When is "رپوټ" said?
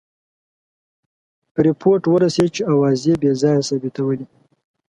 1.65-2.01